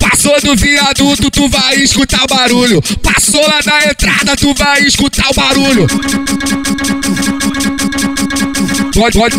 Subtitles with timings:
[0.00, 2.82] Passou do viaduto, tu vai escutar o barulho.
[3.02, 5.86] Passou lá da entrada, tu vai escutar o barulho.
[8.92, 9.36] Pode, pode,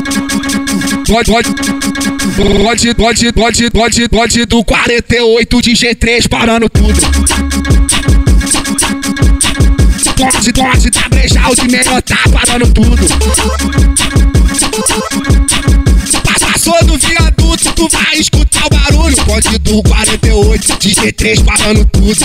[1.08, 1.50] pode, pode.
[2.38, 7.02] Pode, pode, pode, pode, pode do 48 de G3 parando tudo.
[10.16, 10.92] Pode, pode,
[11.48, 12.98] tá brejal de melhor tá parando tudo.
[16.44, 19.16] Passou do viaduto, tu vai escutar o barulho.
[19.26, 22.16] Pode do 48 de G3 parando tudo.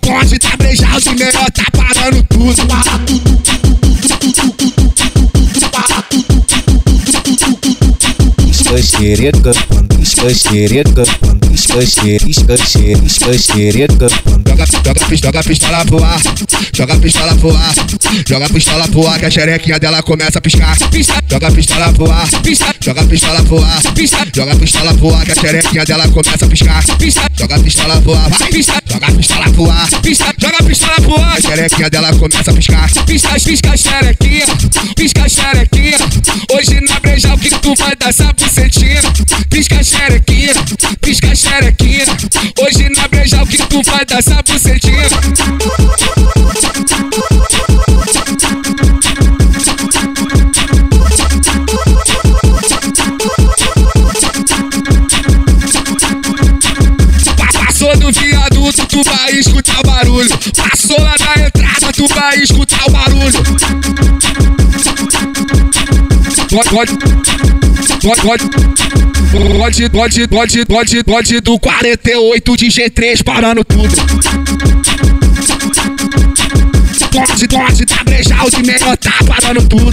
[0.00, 2.66] Pode tá brejal de melhor tá parando tudo.
[2.66, 3.40] Para tudo.
[8.50, 11.02] Escaxereca, escaxereca, escaxereca,
[11.54, 12.56] escaxereca.
[14.46, 16.20] Joga, joga, joga a pistola pro ar,
[16.72, 17.74] joga pistola pro ar,
[18.26, 20.76] joga pistola pro ar, que a xerequinha dela começa a piscar.
[21.30, 22.28] Joga pistola pro ar,
[22.80, 23.82] joga pistola pro ar,
[24.32, 26.84] joga pistola pro ar, que a xerequinha dela começa a piscar.
[27.38, 29.88] Joga pistola pro ar, joga pistola pro ar,
[30.38, 32.90] joga pistola pro ar, a xerequinha dela começa a piscar.
[33.06, 34.46] Pisca, pisca, xerequinha,
[34.96, 35.98] pisca, xerequinha.
[36.52, 36.99] Hoje na
[37.70, 39.00] tu vai essa bucetinha?
[39.48, 40.54] Pisca, xerequinha,
[41.00, 42.04] pisca, xerequinha.
[42.58, 45.08] Hoje na breja o que tu vai essa bucetinha?
[57.52, 60.30] Passou do viaduto, tu vai escutar o barulho.
[60.56, 63.44] Passou lá da entrada, tu vai escutar o barulho.
[66.50, 67.29] Pode, pode,
[68.00, 68.44] pode, pode.
[69.90, 73.88] Pode, pode, pode, pode, do 48 de G3 parando tudo.
[77.12, 79.92] Pode, pode, tá brejal de melhor tá parando tudo.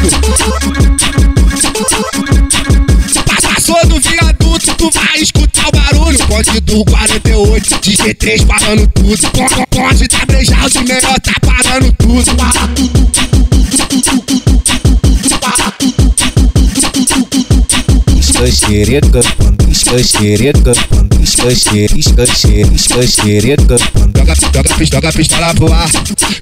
[3.44, 6.17] Passou do viaduto, tu vai escutar o barulho.
[6.28, 9.31] Pode do 48 de G3 parando tudo.
[9.31, 12.35] Pode, pode tá brejal de melhor tá parando tudo.
[12.35, 14.27] Para tudo.
[18.38, 19.20] Escaxereca,
[19.72, 20.72] escaxereca,
[21.24, 22.24] escaxereca,
[22.75, 23.75] escaxereca.
[24.16, 25.90] Joga, joga, pis- joga a pistola pro ar,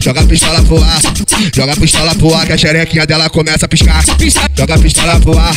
[0.02, 1.02] joga pistola pro ar,
[1.56, 4.04] joga pistola pro ar, que a xerequinha dela começa a piscar.
[4.58, 5.56] Joga pistola pro ar,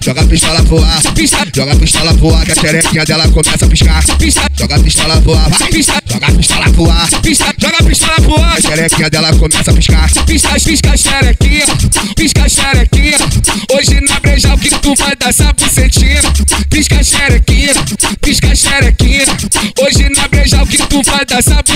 [0.00, 1.02] joga pistola pro ar,
[1.54, 4.04] joga pistola pro ar, que a xerequinha dela começa a piscar.
[4.58, 5.50] Joga pistola pro ar,
[6.06, 7.08] joga pistola pro ar,
[7.58, 10.10] joga pistola pro ar, a xerequinha dela começa a piscar.
[10.26, 11.64] Pisca, pisca, xerequinha,
[12.14, 13.16] pisca, xerequinha.
[13.72, 16.20] Hoje na breja o que tu vai essa bucetinha?
[16.70, 17.74] Pisca, xerequinha,
[18.20, 19.24] pisca, xerequinha.
[19.82, 21.67] Hoje na breja o que tu vai bucetinha?